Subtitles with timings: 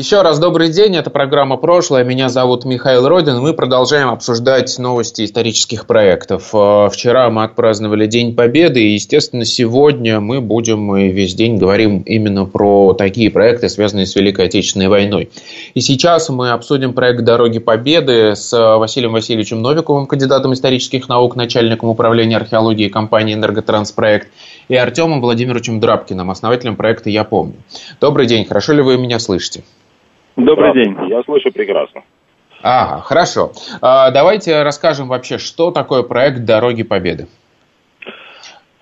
[0.00, 5.26] еще раз добрый день, это программа «Прошлое», меня зовут Михаил Родин, мы продолжаем обсуждать новости
[5.26, 6.54] исторических проектов.
[6.54, 11.98] Э, вчера мы отпраздновали День Победы, и, естественно, сегодня мы будем и весь день говорим
[12.00, 15.28] именно про такие проекты, связанные с Великой Отечественной войной.
[15.74, 21.90] И сейчас мы обсудим проект «Дороги Победы» с Василием Васильевичем Новиковым, кандидатом исторических наук, начальником
[21.90, 24.28] управления археологии компании «Энерготранспроект»,
[24.70, 27.56] и Артемом Владимировичем Драбкиным, основателем проекта «Я помню».
[28.00, 29.62] Добрый день, хорошо ли вы меня слышите?
[30.44, 32.02] Добрый день, я слышу прекрасно.
[32.62, 33.52] Ага, хорошо.
[33.80, 37.26] А, давайте расскажем вообще, что такое проект «Дороги Победы».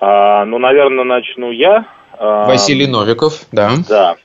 [0.01, 1.87] А, ну, наверное, начну я.
[2.19, 3.71] А, Василий Новиков, да.
[3.89, 4.17] Да.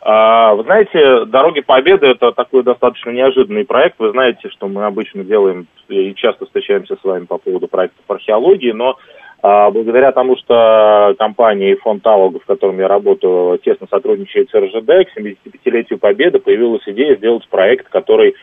[0.00, 3.98] А, вы знаете, «Дороги Победы»– это такой достаточно неожиданный проект.
[3.98, 8.72] Вы знаете, что мы обычно делаем и часто встречаемся с вами по поводу проектов археологии,
[8.72, 8.96] но а,
[9.42, 14.86] благодаря тому, что компания и фонд Талога, в котором я работаю, тесно сотрудничает с РЖД,
[14.86, 18.36] к 75-летию Победы появилась идея сделать проект, который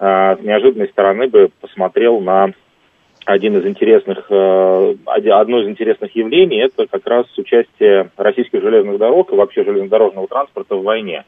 [0.00, 2.52] а, с неожиданной стороны бы посмотрел на
[3.26, 9.30] один из интересных, а, одно из интересных явлений, это как раз участие российских железных дорог
[9.30, 11.24] и вообще железнодорожного транспорта в войне.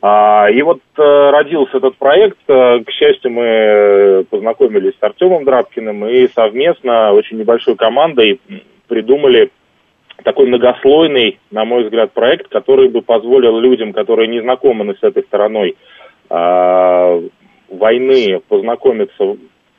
[0.00, 2.38] А, и вот э, родился этот проект.
[2.46, 8.40] Э, к счастью, мы познакомились с Артемом Драбкиным и совместно, очень небольшой командой,
[8.86, 9.50] придумали
[10.22, 15.24] такой многослойный, на мой взгляд, проект, который бы позволил людям, которые не знакомы с этой
[15.24, 15.76] стороной
[16.30, 17.28] э,
[17.68, 19.36] войны, познакомиться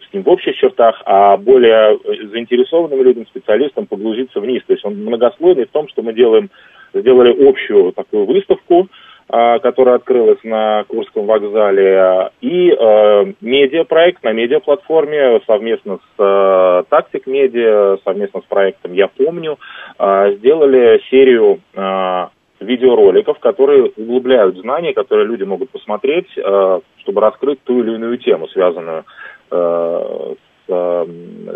[0.09, 1.97] с ним в общих чертах, а более
[2.31, 4.63] заинтересованным людям, специалистам погрузиться вниз.
[4.67, 6.49] То есть он многослойный в том, что мы делаем,
[6.93, 15.39] сделали общую такую выставку, а, которая открылась на Курском вокзале, и э, медиапроект на медиаплатформе
[15.45, 19.59] совместно с э, Тактик Медиа, совместно с проектом «Я помню»,
[19.99, 22.27] э, сделали серию э,
[22.59, 28.47] видеороликов, которые углубляют знания, которые люди могут посмотреть, э, чтобы раскрыть ту или иную тему,
[28.47, 29.05] связанную
[29.51, 30.33] э,
[30.67, 31.05] с э,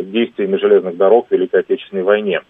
[0.03, 2.41] действиями железных дорог в Великой Отечественной войне.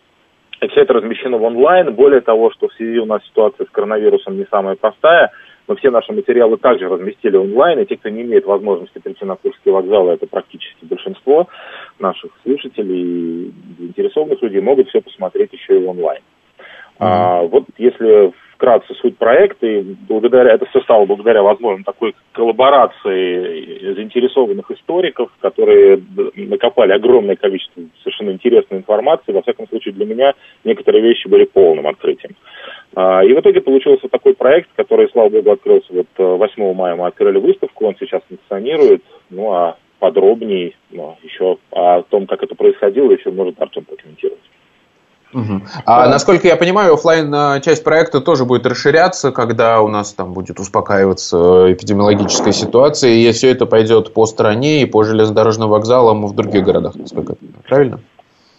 [0.63, 1.93] И все это размещено в онлайн.
[1.93, 5.31] Более того, что в связи у нас ситуация с коронавирусом не самая простая,
[5.67, 9.35] мы все наши материалы также разместили онлайн, и те, кто не имеет возможности прийти на
[9.35, 11.47] Курский вокзал, это практически большинство
[11.99, 16.21] наших слушателей и заинтересованных людей, могут все посмотреть еще и онлайн.
[16.99, 18.33] А, вот если
[18.63, 26.01] вкратце суть проекта, и благодаря, это все стало благодаря, возможно, такой коллаборации заинтересованных историков, которые
[26.35, 29.33] накопали огромное количество совершенно интересной информации.
[29.33, 30.33] Во всяком случае, для меня
[30.63, 32.35] некоторые вещи были полным открытием.
[32.95, 36.95] А, и в итоге получился такой проект, который, слава богу, открылся вот 8 э, мая.
[36.95, 39.03] Мы открыли выставку, он сейчас функционирует.
[39.29, 44.39] Ну, а подробнее ну, еще о том, как это происходило, еще может Артем прокомментировать.
[45.33, 45.61] Угу.
[45.85, 50.33] А насколько я понимаю, офлайн э, часть проекта тоже будет расширяться, когда у нас там
[50.33, 56.35] будет успокаиваться эпидемиологическая ситуация, и все это пойдет по стране и по железнодорожным вокзалам в
[56.35, 57.35] других городах, насколько
[57.67, 57.99] правильно?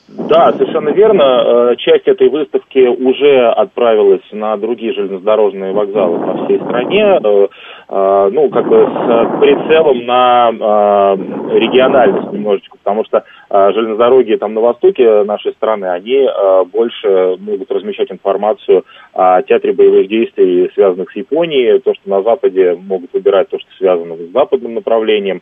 [0.07, 1.23] Да, совершенно верно.
[1.23, 7.19] Э, часть этой выставки уже отправилась на другие железнодорожные вокзалы по всей стране.
[7.23, 7.49] Э,
[7.89, 11.17] э, ну, как бы с прицелом на
[11.55, 13.25] региональность немножечко, потому что
[13.73, 16.29] железные дороги там на востоке нашей страны, они
[16.73, 22.75] больше могут размещать информацию о театре боевых действий, связанных с Японией, то, что на Западе
[22.75, 25.41] могут выбирать то, что связано с западным направлением.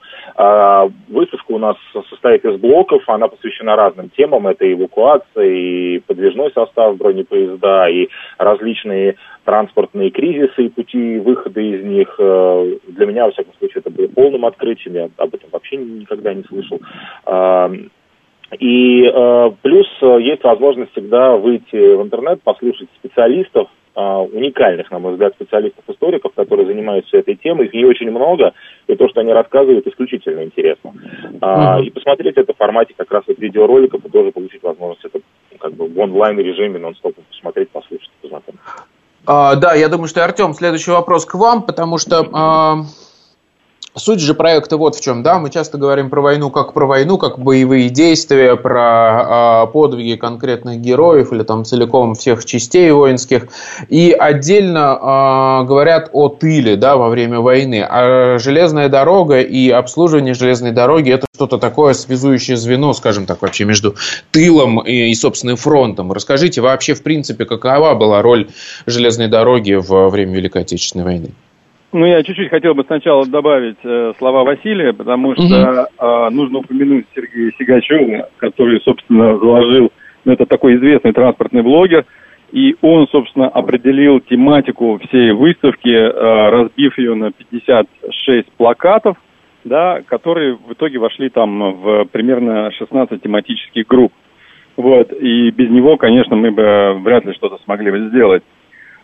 [1.09, 1.77] Выставка у нас
[2.11, 8.09] состоит из блоков, она посвящена разным темам, это эвакуация, и подвижной состав бронепоезда, и
[8.39, 12.15] различные транспортные кризисы и пути выхода из них.
[12.19, 16.33] Э, для меня, во всяком случае, это было полным открытием, я об этом вообще никогда
[16.35, 16.81] не слышал.
[18.59, 24.99] И э, плюс э, есть возможность всегда выйти в интернет, послушать специалистов, а, уникальных, на
[24.99, 27.67] мой взгляд, специалистов-историков, которые занимаются этой темой.
[27.67, 28.55] Их не очень много,
[28.87, 30.93] и то, что они рассказывают, исключительно интересно.
[31.43, 31.85] Mm-hmm.
[31.85, 35.21] И посмотреть это в формате как раз вот видеороликов и тоже получить возможность это
[35.59, 38.65] как бы в онлайн-режиме нон-стопом посмотреть, послушать, познакомиться.
[39.27, 42.77] А, да, я думаю, что, Артем, следующий вопрос к вам, потому что а,
[43.95, 47.19] Суть же проекта вот в чем, да, мы часто говорим про войну как про войну,
[47.19, 53.49] как боевые действия, про э, подвиги конкретных героев или там целиком всех частей воинских,
[53.91, 60.33] и отдельно э, говорят о тыле, да, во время войны, а железная дорога и обслуживание
[60.33, 63.95] железной дороги это что-то такое связующее звено, скажем так, вообще между
[64.31, 66.13] тылом и, и собственным фронтом.
[66.13, 68.49] Расскажите вообще, в принципе, какова была роль
[68.87, 71.33] железной дороги во время Великой Отечественной войны?
[71.93, 76.07] Ну, я чуть-чуть хотел бы сначала добавить э, слова Василия, потому что угу.
[76.07, 79.93] э, нужно упомянуть Сергея Сигачева, который, собственно, заложил,
[80.25, 82.07] ну, это такой известный транспортный блогер,
[82.51, 89.19] и он, собственно, определил тематику всей выставки, э, разбив ее на 56 плакатов,
[89.65, 94.13] да, которые в итоге вошли там в примерно 16 тематических групп.
[94.77, 98.43] Вот, и без него, конечно, мы бы вряд ли что-то смогли бы сделать.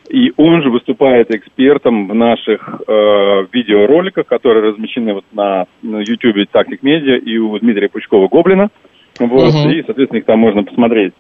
[0.08, 6.48] И он же выступает экспертом в наших э, видеороликах, которые размещены вот на, на YouTube
[6.50, 8.70] Тактик Медиа и у Дмитрия Пучкова Гоблина.
[9.18, 9.68] Вот, угу.
[9.70, 11.12] и, соответственно, их там можно посмотреть.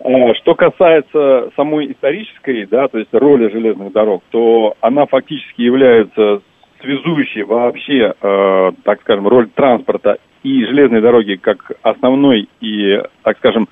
[0.00, 6.42] А, что касается самой исторической, да, то есть роли железных дорог, то она фактически является
[6.80, 13.68] связующей вообще, э, так скажем, роль транспорта и железной дороги как основной и, так скажем,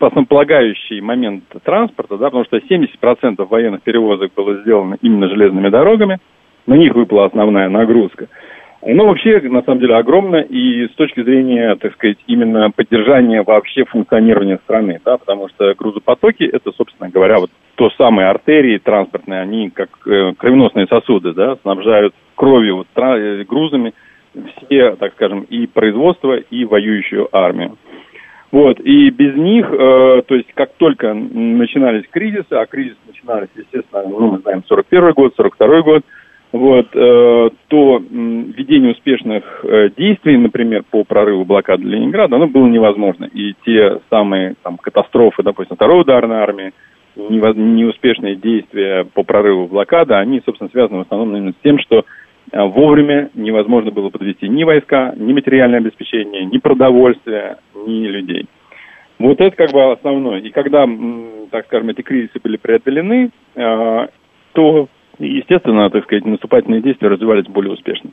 [0.00, 6.18] основополагающий момент транспорта, да, потому что 70% военных перевозок было сделано именно железными дорогами,
[6.66, 8.28] на них выпала основная нагрузка.
[8.82, 13.84] Оно вообще, на самом деле, огромно и с точки зрения, так сказать, именно поддержания вообще
[13.84, 19.70] функционирования страны, да, потому что грузопотоки, это, собственно говоря, вот то самые артерии транспортные, они
[19.70, 23.92] как э, кровеносные сосуды, да, снабжают кровью, вот, э, грузами
[24.56, 27.76] все, так скажем, и производство, и воюющую армию.
[28.56, 34.04] Вот, и без них, э, то есть как только начинались кризисы, а кризисы начинались, естественно,
[34.08, 36.02] ну, мы знаем, 41 год, 42 год,
[36.52, 42.66] вот, э, то э, ведение успешных э, действий, например, по прорыву блокады Ленинграда, оно было
[42.66, 43.26] невозможно.
[43.26, 46.72] И те самые там, катастрофы, допустим, второй ударной армии,
[47.14, 52.06] неуспешные действия по прорыву блокады, они, собственно, связаны в основном именно с тем, что
[52.52, 58.46] вовремя невозможно было подвести ни войска, ни материальное обеспечение, ни продовольствие, ни людей.
[59.18, 60.40] Вот это как бы основное.
[60.40, 60.86] И когда,
[61.50, 64.06] так скажем, эти кризисы были преодолены, э,
[64.52, 64.88] то
[65.18, 68.10] естественно, так сказать, наступательные действия развивались более успешно.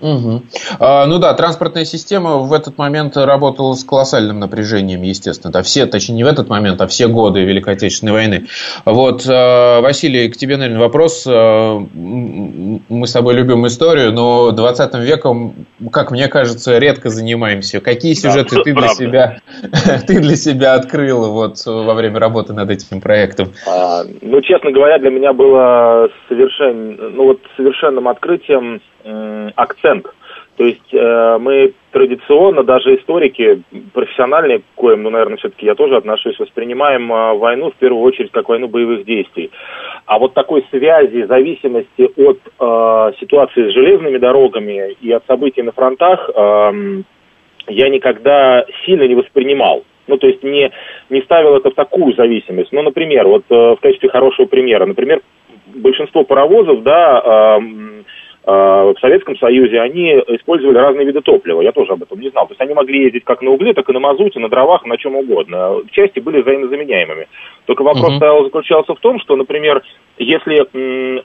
[0.00, 0.42] Угу.
[0.78, 5.52] А, ну да, транспортная система в этот момент работала с колоссальным напряжением, естественно.
[5.52, 8.46] Да, все, точнее, не в этот момент, а все годы Великой Отечественной войны.
[8.86, 11.26] Вот, а, Василий, к тебе, наверное, вопрос.
[12.88, 17.80] Мы с тобой любим историю, но 20 веком, как мне кажется, редко занимаемся.
[17.80, 19.36] Какие сюжеты да, ты, для себя,
[20.06, 23.48] ты для себя открыл вот, во время работы над этим проектом?
[23.66, 28.80] А, ну, честно говоря, для меня было совершенно, ну, вот совершенным открытием
[29.56, 30.06] акцент.
[30.60, 33.62] То есть э, мы традиционно, даже историки
[33.94, 38.30] профессиональные, к коим, ну, наверное, все-таки я тоже отношусь, воспринимаем э, войну в первую очередь
[38.30, 39.50] как войну боевых действий.
[40.04, 45.72] А вот такой связи, зависимости от э, ситуации с железными дорогами и от событий на
[45.72, 46.72] фронтах э,
[47.68, 49.84] я никогда сильно не воспринимал.
[50.08, 50.70] Ну, то есть не,
[51.08, 52.70] не ставил это в такую зависимость.
[52.72, 55.22] Ну, например, вот э, в качестве хорошего примера, например,
[55.74, 58.00] большинство паровозов, да, э,
[58.44, 61.60] в Советском Союзе они использовали разные виды топлива.
[61.60, 62.46] Я тоже об этом не знал.
[62.46, 64.96] То есть они могли ездить как на угле, так и на мазуте, на дровах, на
[64.96, 65.82] чем угодно.
[65.90, 67.28] Части были взаимозаменяемыми.
[67.66, 68.44] Только вопрос uh-huh.
[68.44, 69.82] заключался в том, что, например,
[70.18, 70.66] если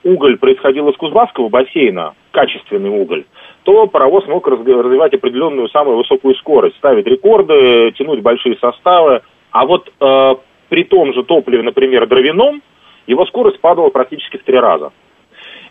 [0.04, 3.24] уголь происходил из Кузбасского бассейна, качественный уголь,
[3.64, 9.22] то паровоз мог развивать определенную самую высокую скорость, ставить рекорды, тянуть большие составы.
[9.52, 10.36] А вот э,
[10.70, 12.62] при том же топливе, например, дровяном,
[13.08, 14.92] его скорость падала практически в три раза.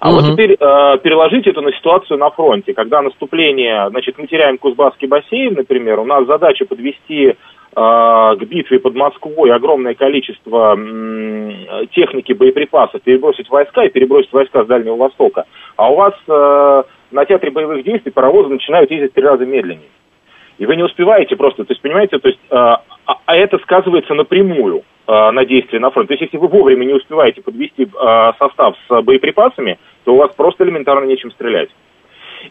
[0.04, 0.16] А угу.
[0.16, 5.08] вот теперь э, переложите это на ситуацию на фронте, когда наступление, значит, мы теряем Кузбасский
[5.08, 7.34] бассейн, например, у нас задача подвести э,
[7.74, 14.66] к битве под Москвой огромное количество э, техники, боеприпасов, перебросить войска и перебросить войска с
[14.66, 15.46] Дальнего Востока.
[15.76, 19.88] А у вас э, на театре боевых действий паровозы начинают ездить в три раза медленнее.
[20.58, 24.12] И вы не успеваете просто, то есть, понимаете, то есть, э, а, а это сказывается
[24.12, 24.82] напрямую.
[25.06, 26.08] Э, на действие на фронт.
[26.08, 30.30] То есть, если вы вовремя не успеваете подвести э, состав с боеприпасами, то у вас
[30.34, 31.68] просто элементарно нечем стрелять.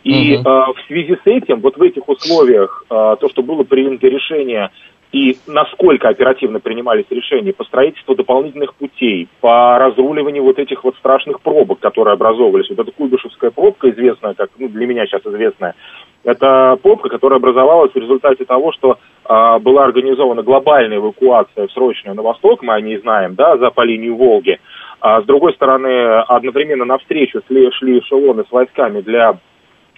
[0.04, 0.48] И угу.
[0.48, 4.70] э, в связи с этим, вот в этих условиях, э, то, что было принято решение
[5.12, 11.42] и насколько оперативно принимались решения по строительству дополнительных путей, по разруливанию вот этих вот страшных
[11.42, 12.70] пробок, которые образовывались.
[12.70, 15.76] Вот эта Куйбышевская пробка, известная, как ну, для меня сейчас известная,
[16.24, 22.15] это пробка, которая образовалась в результате того, что э, была организована глобальная эвакуация в срочную
[22.15, 24.60] на восток, мы о ней знаем, да, за по линию Волги.
[25.01, 29.38] А с другой стороны, одновременно навстречу шли, шли эшелоны с войсками для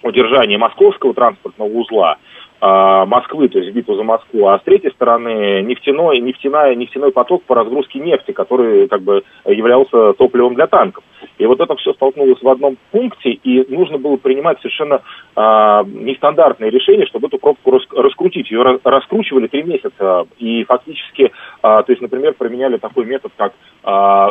[0.01, 2.17] удержание московского транспортного узла, а,
[2.61, 7.55] Москвы, то есть битву за Москву, а с третьей стороны нефтяной, нефтяной, нефтяной поток по
[7.55, 11.03] разгрузке нефти, который как бы являлся топливом для танков.
[11.37, 15.01] И вот это все столкнулось в одном пункте, и нужно было принимать совершенно
[15.35, 18.49] а, нестандартные решения, чтобы эту пробку рас, раскрутить.
[18.49, 21.31] Ее раскручивали три месяца, и фактически,
[21.61, 23.74] а, то есть, например, применяли такой метод, как а,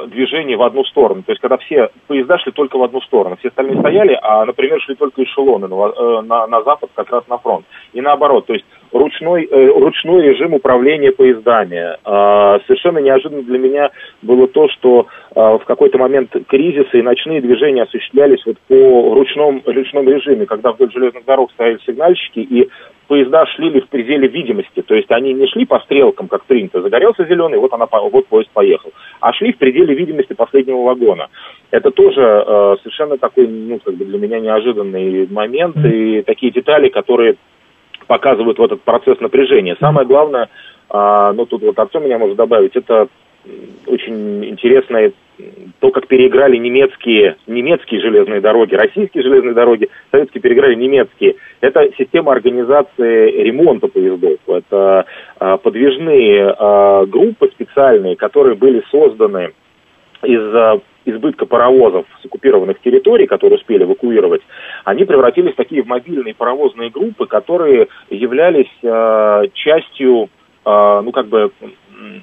[0.09, 1.23] движение в одну сторону.
[1.23, 4.81] То есть, когда все поезда шли только в одну сторону, все остальные стояли, а, например,
[4.81, 7.65] шли только эшелоны на, э, на, на запад, как раз на фронт.
[7.93, 11.97] И наоборот, то есть ручной, э, ручной режим управления поездами.
[12.05, 13.91] Э, совершенно неожиданно для меня
[14.23, 19.63] было то, что э, в какой-то момент кризиса и ночные движения осуществлялись вот по ручном,
[19.67, 22.71] ручном режиме, когда вдоль железных дорог стояли сигнальщики, и
[23.07, 27.25] поезда шли в пределе видимости, то есть они не шли по стрелкам, как принято, загорелся
[27.25, 31.29] зеленый, вот, она, вот поезд поехал, а шли в пределе видимости последнего вагона.
[31.71, 36.89] Это тоже э, совершенно такой, ну, как бы для меня неожиданный момент, и такие детали,
[36.89, 37.37] которые
[38.07, 39.77] показывают вот этот процесс напряжения.
[39.81, 40.49] Самое главное,
[40.91, 43.09] а, ну тут вот Артем меня может добавить, это
[43.87, 45.13] очень интересное
[45.81, 51.37] то, как переиграли немецкие, немецкие железные дороги, российские железные дороги, советские переиграли немецкие.
[51.61, 54.39] Это система организации ремонта поездов.
[54.47, 55.07] Это
[55.41, 59.53] а, подвижные а, группы специальные, которые были созданы
[60.23, 64.43] из избытка паровозов с оккупированных территорий, которые успели эвакуировать,
[64.85, 70.31] они превратились в такие мобильные паровозные группы, которые являлись э, частью,
[70.65, 71.53] э, ну как бы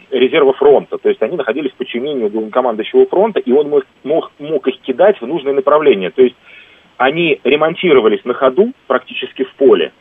[0.09, 0.97] резерва фронта.
[0.97, 5.19] То есть они находились в подчинении главнокомандующего фронта, и он мог, мог, мог их кидать
[5.21, 6.09] в нужное направление.
[6.11, 6.35] То есть
[6.97, 9.91] они ремонтировались на ходу практически в поле,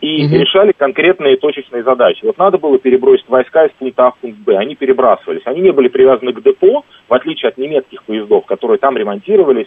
[0.00, 0.34] и угу.
[0.36, 2.24] решали конкретные точечные задачи.
[2.24, 4.56] Вот надо было перебросить войска из пункта А в пункт Б.
[4.56, 5.42] Они перебрасывались.
[5.46, 9.66] Они не были привязаны к депо, в отличие от немецких поездов, которые там ремонтировались.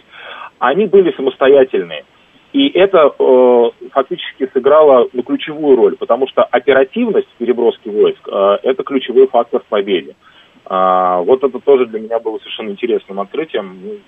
[0.58, 2.04] Они были самостоятельные.
[2.52, 8.82] И это э, фактически сыграло ну, ключевую роль, потому что оперативность переброски войск э, это
[8.82, 10.16] ключевой фактор в победе.
[10.68, 14.00] Э, вот это тоже для меня было совершенно интересным открытием.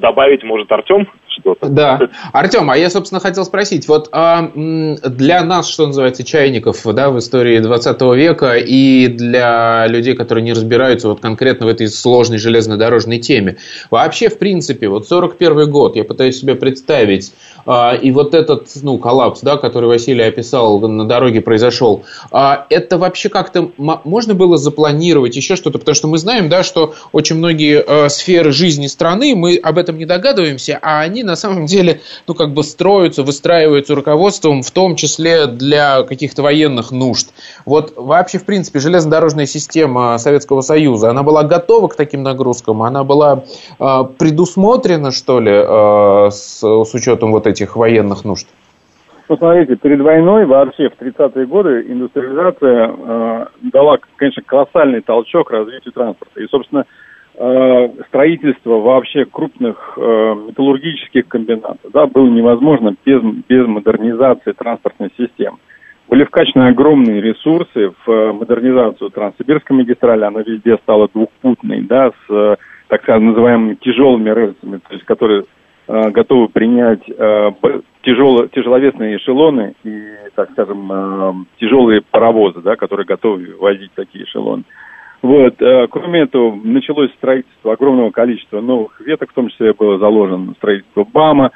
[0.00, 1.08] Добавить может Артем
[1.40, 1.68] что-то.
[1.68, 2.00] Да.
[2.32, 7.18] Артем, а я, собственно, хотел спросить, вот а, для нас, что называется, чайников да, в
[7.18, 13.18] истории 20 века и для людей, которые не разбираются вот конкретно в этой сложной железнодорожной
[13.18, 13.56] теме,
[13.90, 17.32] вообще, в принципе, вот 41 год, я пытаюсь себе представить,
[17.66, 22.98] а, и вот этот ну, коллапс, да, который Василий описал, на дороге произошел, а, это
[22.98, 25.78] вообще как-то можно было запланировать еще что-то?
[25.78, 29.98] Потому что мы знаем, да, что очень многие а, сферы жизни страны, мы об этом
[29.98, 34.96] не догадываемся, а они на самом деле, ну, как бы строятся, выстраиваются руководством, в том
[34.96, 37.28] числе для каких-то военных нужд.
[37.64, 43.02] Вот вообще, в принципе, железнодорожная система Советского Союза, она была готова к таким нагрузкам, она
[43.02, 43.44] была
[43.78, 43.84] э,
[44.18, 48.46] предусмотрена, что ли, э, с, с учетом вот этих военных нужд?
[49.28, 55.92] Ну, смотрите, перед войной вообще в 30-е годы индустриализация э, дала, конечно, колоссальный толчок развитию
[55.92, 56.40] транспорта.
[56.40, 56.86] И, собственно,
[58.08, 60.00] строительство вообще крупных э,
[60.48, 65.58] металлургических комбинатов да, было невозможно без, без модернизации транспортной системы.
[66.08, 72.58] Были вкачаны огромные ресурсы в э, модернизацию Транссибирской магистрали, она везде стала двухпутной, да, с
[72.88, 75.44] так называемыми тяжелыми рельсами, то есть которые
[75.86, 77.50] э, готовы принять э,
[78.02, 80.02] тяжело, тяжеловесные эшелоны и,
[80.34, 84.64] так скажем, э, тяжелые паровозы, да, которые готовы возить такие эшелоны.
[85.22, 85.60] Вот.
[85.60, 91.04] Э, кроме этого, началось строительство огромного количества новых веток, в том числе было заложено строительство
[91.04, 91.50] БАМа,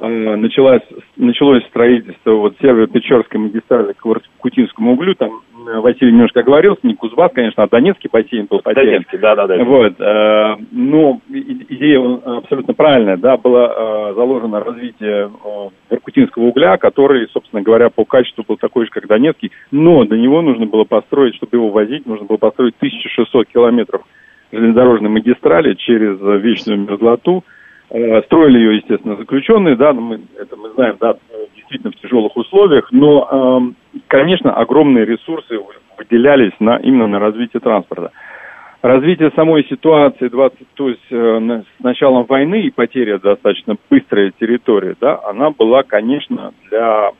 [0.00, 0.82] э, началось,
[1.16, 4.02] началось строительство вот Северо-Печорской магистрали к
[4.38, 8.86] Кутинскому углю, там Василий немножко оговорился, не Кузбасс, конечно, а Донецкий бассейн был потерян.
[8.86, 9.64] Донецкий, да, да, да.
[9.64, 12.00] Вот, э, ну, идея
[12.38, 18.44] абсолютно правильная, да, было э, заложено развитие э, Иркутинского угля, который, собственно говоря, по качеству
[18.46, 22.26] был такой же, как Донецкий, но до него нужно было построить, чтобы его возить, нужно
[22.26, 24.02] было построить 1600 километров
[24.52, 27.57] железнодорожной магистрали через вечную мерзлоту, э,
[27.88, 31.16] Строили ее, естественно, заключенные, да, мы, это мы знаем, да,
[31.56, 33.76] действительно в тяжелых условиях, но, эм,
[34.08, 35.58] конечно, огромные ресурсы
[35.96, 38.12] выделялись на, именно на развитие транспорта.
[38.80, 44.94] Развитие самой ситуации, 20, то есть э, с началом войны и потеря достаточно быстрой территории,
[45.00, 47.10] да, она была, конечно, для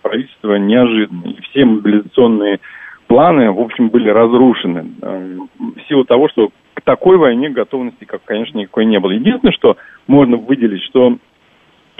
[0.00, 1.36] правительства неожиданной.
[1.50, 2.60] Все мобилизационные
[3.08, 6.48] планы, в общем, были разрушены э, в силу того, что
[6.82, 9.12] к такой войне готовности, как, конечно, никакой не было.
[9.12, 11.16] Единственное, что можно выделить, что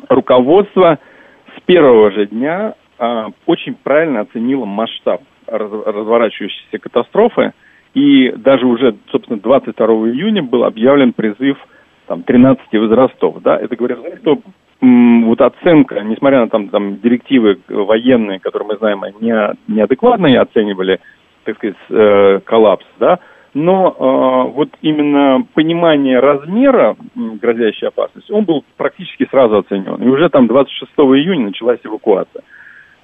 [0.09, 0.99] руководство–
[1.57, 7.53] с первого же дня э, очень правильно оценила масштаб раз, разворачивающейся катастрофы.
[7.95, 11.59] И даже уже, собственно, 22 июня был объявлен призыв
[12.07, 13.43] там, 13 возрастов.
[13.43, 13.59] Да?
[13.59, 14.39] Это говорит, что
[14.81, 19.33] вот оценка, несмотря на там, там директивы военные, которые мы знаем, они
[19.69, 21.01] неадекватно оценивали,
[21.45, 23.19] так сказать, э, коллапс, да,
[23.55, 30.03] но э, вот именно понимание размера грозящей опасности, он был практически сразу оценен.
[30.03, 32.43] И уже там 26 июня началась эвакуация.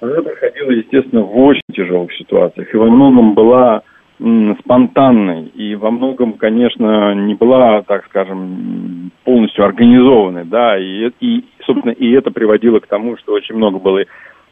[0.01, 2.73] Она проходила, естественно, в очень тяжелых ситуациях.
[2.73, 3.83] И во многом была
[4.59, 11.91] спонтанной и во многом, конечно, не была, так скажем, полностью организованной, да, и, и, собственно,
[11.91, 14.03] и это приводило к тому, что очень много было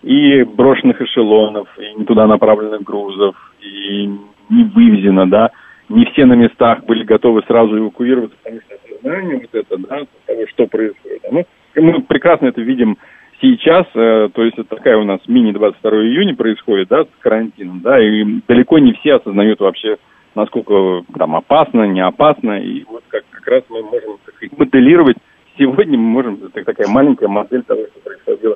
[0.03, 4.09] и брошенных эшелонов, и не туда направленных грузов, и
[4.49, 5.51] не вывезено, да,
[5.89, 10.47] не все на местах были готовы сразу эвакуироваться, потому что осознание вот это, да, того,
[10.47, 11.21] что происходит.
[11.31, 12.97] Ну, мы прекрасно это видим
[13.41, 17.99] сейчас, э, то есть это такая у нас мини-22 июня происходит, да, с карантином, да,
[17.99, 19.97] и далеко не все осознают вообще,
[20.35, 25.17] насколько там опасно, не опасно, и вот как, как раз мы можем так сказать, моделировать,
[25.57, 28.55] сегодня мы можем, это такая маленькая модель того, что происходило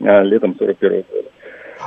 [0.00, 1.28] э, летом 41 года.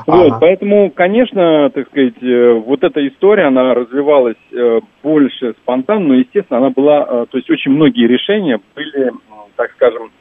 [0.07, 0.23] Ага.
[0.23, 6.13] Вот, поэтому, конечно, так сказать, э, вот эта история, она развивалась э, больше спонтанно, но,
[6.15, 9.11] естественно, она была, э, то есть очень многие решения были,
[9.55, 10.11] так скажем,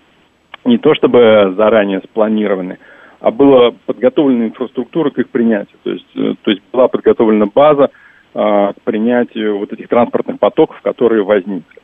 [0.64, 2.78] не то чтобы заранее спланированы,
[3.20, 5.78] а была подготовлена инфраструктура к их принятию.
[5.82, 7.90] То есть, то есть была подготовлена база
[8.32, 11.80] к принятию вот этих транспортных потоков, которые возникли.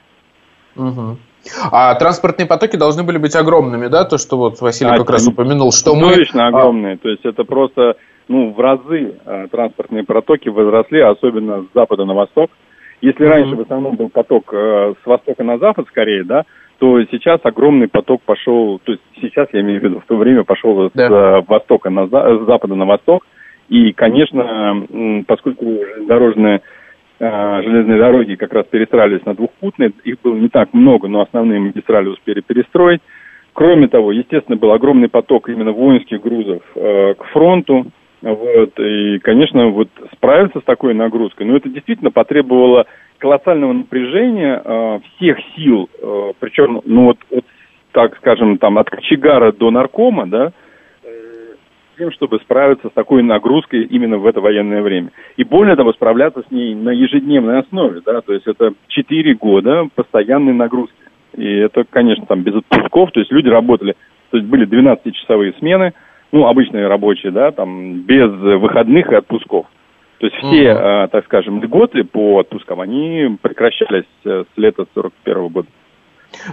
[0.76, 1.18] Угу.
[1.70, 4.04] А транспортные потоки должны были быть огромными, да?
[4.04, 6.14] То, что вот Василий а, как раз упомянул, что мы...
[6.34, 6.96] А огромные.
[6.96, 7.94] То есть это просто
[8.28, 12.50] ну, в разы а, транспортные потоки возросли, особенно с запада на восток.
[13.00, 16.42] Если mm раньше в основном был поток э, с востока на запад скорее, да,
[16.78, 20.42] то сейчас огромный поток пошел, то есть сейчас, я имею в виду, в то время
[20.42, 21.08] пошел да.
[21.08, 23.24] с э, востока на с запада на восток.
[23.68, 24.84] И, конечно,
[25.26, 25.66] поскольку
[26.06, 26.60] дорожные э,
[27.20, 32.08] железные дороги как раз перестраивались на двухпутные, их было не так много, но основные магистрали
[32.08, 33.00] успели перестроить.
[33.54, 37.86] Кроме того, естественно, был огромный поток именно воинских грузов э, к фронту.
[38.22, 42.86] Вот, и, конечно, вот справиться с такой нагрузкой, ну, это действительно потребовало
[43.18, 47.44] колоссального напряжения э, всех сил, э, причем, ну вот, вот,
[47.92, 50.50] так скажем, там, от кочегара до наркома, да, э,
[51.98, 55.10] тем, чтобы справиться с такой нагрузкой именно в это военное время.
[55.36, 59.88] И более того, справляться с ней на ежедневной основе, да, то есть это 4 года
[59.94, 60.94] постоянной нагрузки.
[61.36, 63.94] И это, конечно, там без отпусков, то есть люди работали,
[64.30, 65.92] то есть были 12-часовые смены,
[66.32, 69.66] ну, обычные рабочие, да, там, без выходных и отпусков.
[70.18, 71.08] То есть все, uh-huh.
[71.08, 75.68] так скажем, льготы по отпускам, они прекращались э, с лета 41 года.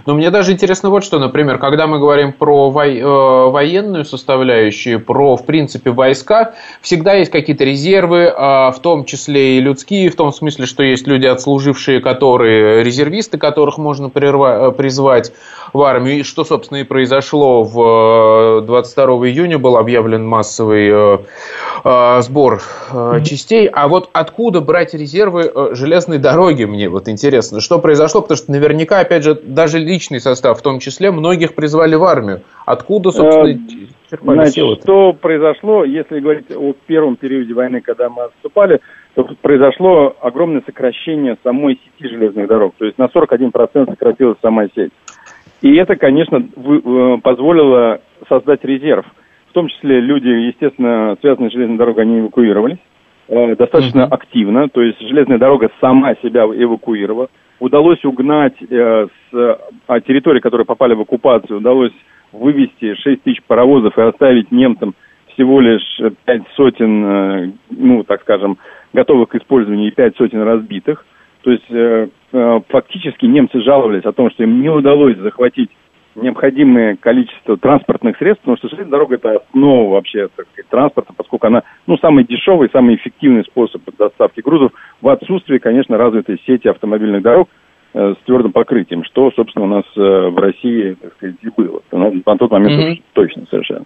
[0.04, 5.36] Но мне даже интересно вот что, например, когда мы говорим про э, военную составляющую, про,
[5.36, 10.32] в принципе, войска, всегда есть какие-то резервы, э, в том числе и людские, в том
[10.32, 15.32] смысле, что есть люди, отслужившие, которые резервисты, которых можно э, призвать
[15.72, 21.20] в армию, и что, собственно, и произошло в 22 э, июня, был объявлен массовый
[21.84, 22.60] э, сбор
[22.92, 23.68] э, частей.
[23.68, 28.52] А вот откуда брать резервы э, железной дороги, мне вот интересно, что произошло, потому что
[28.52, 32.42] наверняка, опять же, даже личный состав в том числе, многих призвали в армию.
[32.64, 33.58] Откуда, собственно,
[34.10, 34.76] черпали Значит, силы?
[34.82, 38.80] Что произошло, если говорить о первом периоде войны, когда мы отступали,
[39.14, 42.74] то произошло огромное сокращение самой сети железных дорог.
[42.78, 44.92] То есть на 41% сократилась сама сеть.
[45.62, 46.46] И это, конечно,
[47.22, 49.06] позволило создать резерв.
[49.56, 52.76] В том числе люди, естественно, связанные с железной дорогой, они эвакуировались
[53.26, 54.08] э, достаточно mm-hmm.
[54.10, 54.68] активно.
[54.68, 60.92] То есть железная дорога сама себя эвакуировала удалось угнать э, с а, территории, которые попали
[60.92, 61.94] в оккупацию, удалось
[62.32, 64.94] вывести 6 тысяч паровозов и оставить немцам
[65.32, 68.58] всего лишь пять сотен, э, ну, так скажем,
[68.92, 71.06] готовых к использованию и пять сотен разбитых.
[71.40, 75.70] То есть э, э, фактически немцы жаловались о том, что им не удалось захватить
[76.16, 81.46] необходимое количество транспортных средств, потому что железная дорога– это основа вообще так сказать, транспорта, поскольку
[81.46, 87.22] она ну, самый дешевый, самый эффективный способ доставки грузов в отсутствии, конечно, развитой сети автомобильных
[87.22, 87.48] дорог
[87.94, 91.82] э, с твердым покрытием, что, собственно, у нас э, в России, так сказать, и было.
[91.92, 93.02] На, на тот момент mm-hmm.
[93.12, 93.84] точно совершенно.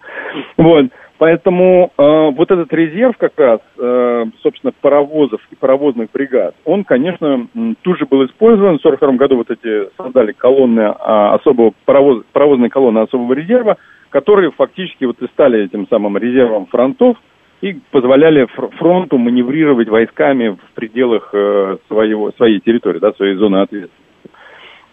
[0.57, 0.87] Вот.
[1.21, 7.47] Поэтому э, вот этот резерв как раз, э, собственно, паровозов и паровозных бригад, он, конечно,
[7.83, 8.79] тут же был использован.
[8.79, 13.77] В 1942 году вот эти создали колонны э, особого, паровоз, паровозные колонны особого резерва,
[14.09, 17.19] которые фактически вот и стали этим самым резервом фронтов
[17.61, 18.47] и позволяли
[18.79, 24.31] фронту маневрировать войсками в пределах э, своего, своей территории, да, своей зоны ответственности.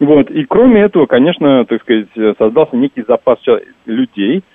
[0.02, 0.30] Вот.
[0.30, 3.40] И кроме этого, конечно, так сказать, создался некий запас
[3.86, 4.44] людей–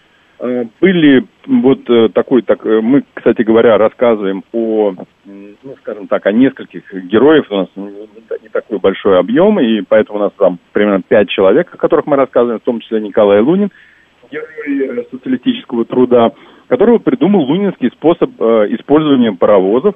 [0.81, 4.93] были вот э, такой, так, э, мы, кстати говоря, рассказываем о,
[5.25, 10.23] ну, скажем так, о нескольких героев, у нас не такой большой объем, и поэтому у
[10.23, 13.71] нас там примерно пять человек, о которых мы рассказываем, в том числе Николай Лунин.
[14.33, 16.33] герой социалистического труда,
[16.67, 19.95] который придумал лунинский способ использования паровозов.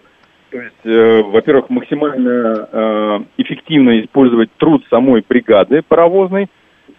[0.51, 6.49] То есть, во-первых, максимально эффективно использовать труд самой бригады паровозной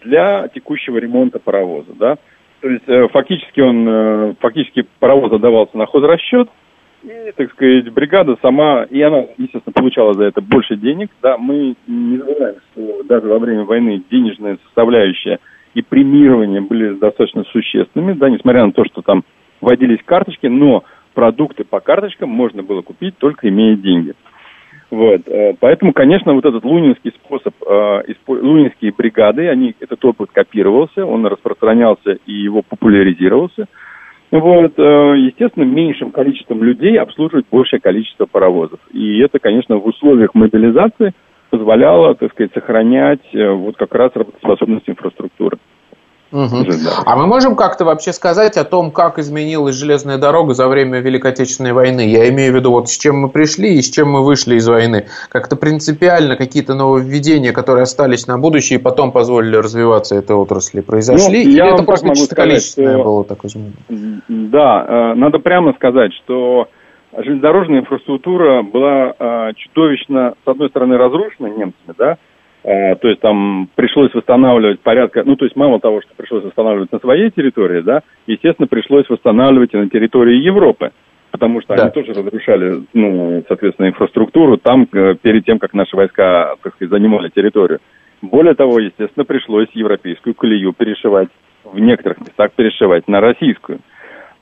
[0.02, 2.18] для текущего ремонта паровоза, да.
[2.60, 6.48] То есть фактически он, фактически паровоз отдавался на хозрасчет,
[7.04, 11.10] и, так сказать, бригада сама, и она, естественно, получала за это больше денег.
[11.22, 15.38] Да, мы не забываем, что даже во время войны денежная составляющая
[15.74, 19.22] и премирование были достаточно существенными, да, несмотря на то, что там
[19.60, 20.82] вводились карточки, но
[21.14, 24.14] продукты по карточкам можно было купить только имея деньги.
[24.90, 31.04] Вот, э, поэтому, конечно, вот этот лунинский способ, э, лунинские бригады, они, этот опыт копировался,
[31.04, 33.66] он распространялся и его популяризировался–
[34.30, 38.78] вот, э, естественно, меньшим количеством людей обслуживать большее количество паровозов.
[38.92, 41.14] И это, конечно, в условиях мобилизации
[41.48, 45.56] позволяло, так сказать, сохранять вот как раз работоспособность инфраструктуры.
[46.30, 46.66] Угу.
[47.06, 51.32] А мы можем как-то вообще сказать о том, как изменилась железная дорога за время Великой
[51.32, 52.02] Отечественной войны?
[52.02, 54.68] Я имею в виду, вот с чем мы пришли и с чем мы вышли из
[54.68, 55.06] войны.
[55.30, 61.44] Как-то принципиально какие-то нововведения, которые остались на будущее и потом позволили развиваться этой отрасли, произошли?
[61.44, 63.04] Ну, Или это просто чисто количественное что...
[63.04, 63.72] было так изменено?
[64.28, 66.68] Да, э, надо прямо сказать, что
[67.16, 72.18] железнодорожная инфраструктура была э, чудовищно, с одной стороны, разрушена немцами, да,
[72.68, 76.98] то есть там пришлось восстанавливать порядка, ну то есть мало того, что пришлось восстанавливать на
[76.98, 80.90] своей территории, да, естественно, пришлось восстанавливать и на территории Европы,
[81.30, 81.84] потому что да.
[81.84, 86.90] они тоже разрушали, ну, соответственно, инфраструктуру там э, перед тем, как наши войска, так сказать,
[86.90, 87.80] занимали территорию.
[88.20, 91.28] Более того, естественно, пришлось европейскую колею перешивать,
[91.64, 93.78] в некоторых местах перешивать на российскую.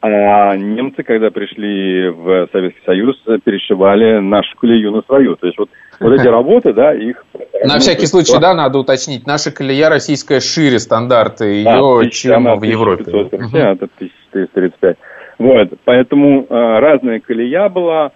[0.09, 5.35] А немцы, когда пришли в Советский Союз, перешивали нашу колею на свою.
[5.37, 7.25] То есть вот, вот эти работы, да, их...
[7.64, 13.03] На всякий случай, да, надо уточнить, наша колея российская шире стандарты ее, чем в Европе.
[13.03, 14.97] 1550, 1435.
[15.38, 18.12] Вот, поэтому э, разная колея была,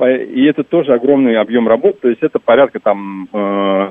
[0.00, 3.88] и это тоже огромный объем работ, то есть это порядка там 100-120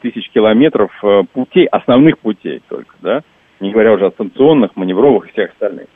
[0.00, 3.22] тысяч километров э, путей, основных путей только, да,
[3.60, 5.86] не говоря уже о станционных, маневровых и всех остальных.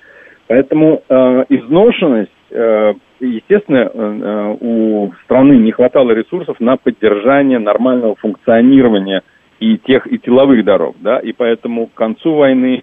[0.48, 9.22] Поэтому э, изношенность, э, естественно, э, у страны не хватало ресурсов на поддержание нормального функционирования
[9.60, 12.82] и тех, и тиловых дорог, да, и поэтому к концу войны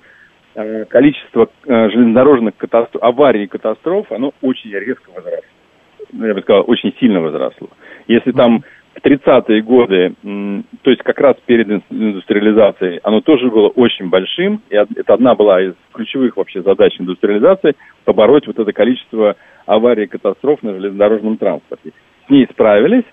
[0.56, 5.44] э, количество э, железнодорожных катастроф, аварий и катастроф, оно очень резко возросло.
[6.14, 7.70] Я бы сказал, очень сильно возросло.
[8.08, 8.64] Если там
[9.00, 10.14] в 30-е годы,
[10.82, 15.62] то есть как раз перед индустриализацией, оно тоже было очень большим, и это одна была
[15.62, 19.36] из ключевых вообще задач индустриализации, побороть вот это количество
[19.66, 21.92] аварий и катастроф на железнодорожном транспорте.
[22.28, 23.06] С ней справились,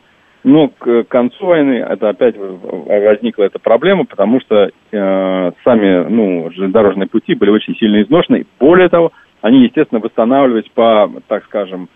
[0.45, 7.09] но к концу войны это опять возникла эта проблема, потому что э, сами ну, железнодорожные
[7.09, 8.47] пути были очень сильно изношены.
[8.61, 11.89] Более того, они, естественно, восстанавливались по, так скажем,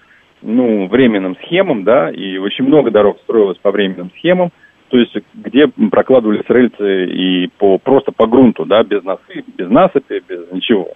[0.43, 4.51] ну, временным схемам, да, и очень много дорог строилось по временным схемам,
[4.89, 10.23] то есть где прокладывались рельсы и по, просто по грунту, да, без насыпи, без насыпи,
[10.29, 10.89] без ничего.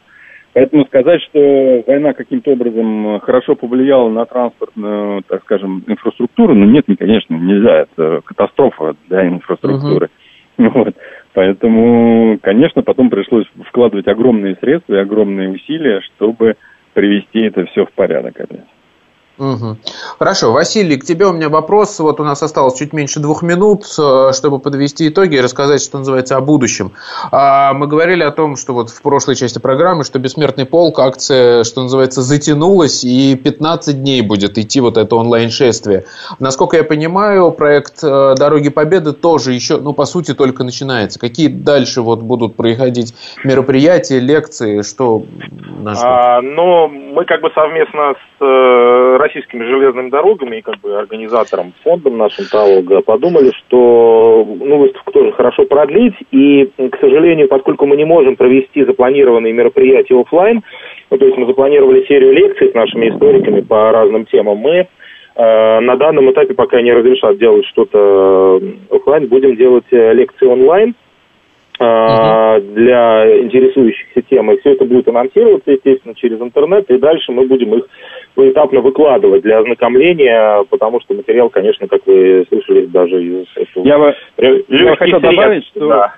[0.55, 6.85] Поэтому сказать, что война каким-то образом хорошо повлияла на транспортную, так скажем, инфраструктуру, ну нет,
[6.97, 7.83] конечно, нельзя.
[7.83, 10.07] Это катастрофа для инфраструктуры.
[10.07, 10.11] Uh-huh.
[10.57, 10.95] Вот.
[11.33, 16.55] Поэтому, конечно, потом пришлось вкладывать огромные средства и огромные усилия, чтобы
[16.93, 18.65] привести это все в порядок опять.
[19.37, 19.79] Угу.
[20.19, 21.99] Хорошо, Василий, к тебе у меня вопрос.
[21.99, 25.99] Вот у нас осталось чуть меньше двух минут, э, чтобы подвести итоги и рассказать, что
[25.99, 26.93] называется, о будущем.
[27.33, 31.65] А, мы говорили о том, что вот в прошлой части программы, что «Бессмертный полк» акция,
[31.65, 36.05] что называется, затянулась, и 15 дней будет идти вот это онлайн-шествие.
[36.39, 41.19] Насколько я понимаю, проект э, «Дороги Победы» тоже еще, ну, по сути, только начинается.
[41.19, 45.25] Какие дальше вот будут происходить мероприятия, лекции, что
[46.03, 51.73] а, Ну, мы как бы совместно с э, российскими железными дорогами и как бы организатором,
[51.83, 56.15] фондом нашим ТАОГа подумали, что ну, выставку тоже хорошо продлить.
[56.31, 60.63] И, к сожалению, поскольку мы не можем провести запланированные мероприятия офлайн,
[61.11, 64.87] ну, то есть мы запланировали серию лекций с нашими историками по разным темам, мы
[65.37, 68.61] э, на данном этапе пока не разрешат делать что-то
[68.91, 70.95] офлайн, будем делать э, лекции онлайн
[71.81, 74.51] uh для интересующихся тем.
[74.51, 77.87] И все это будет анонсироваться, естественно, через интернет, и дальше мы будем их
[78.35, 83.85] поэтапно выкладывать для ознакомления, потому что материал, конечно, как вы слышали, даже из этого...
[83.85, 84.15] Я, бы,
[84.69, 86.15] я хотел добавить, что да.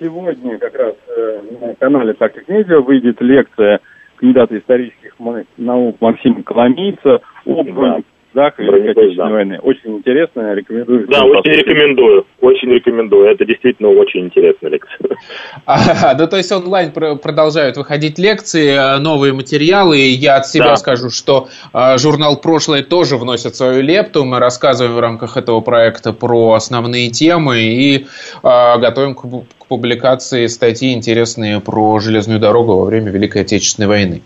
[0.00, 3.80] сегодня как раз э, на канале «Так как медиа» выйдет лекция
[4.16, 5.14] кандидата исторических
[5.56, 8.00] наук Максима Коломийца об да.
[8.32, 9.58] Поездах Великой Отечественной войны.
[9.62, 11.06] Очень интересно, рекомендую.
[11.08, 13.26] Да, очень рекомендую, очень рекомендую.
[13.30, 14.98] Это действительно очень интересная лекция.
[15.66, 19.98] А, да, то есть онлайн продолжают выходить лекции, э, новые материалы.
[19.98, 20.76] И я от себя да.
[20.76, 24.24] скажу, что э, журнал «Прошлое» тоже вносит свою лепту.
[24.24, 29.22] Мы рассказываем в рамках этого проекта про основные темы и э, готовим к,
[29.58, 34.22] к публикации статьи интересные про железную дорогу во время Великой Отечественной войны.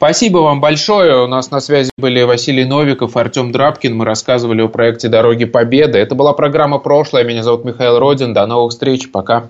[0.00, 1.24] Спасибо вам большое.
[1.24, 3.94] У нас на связи были Василий Новиков, Артем Драбкин.
[3.94, 5.98] Мы рассказывали о проекте «Дороги Победы».
[5.98, 7.22] Это была программа «Прошлое».
[7.22, 8.32] Меня зовут Михаил Родин.
[8.32, 9.10] До новых встреч.
[9.12, 9.48] Пока.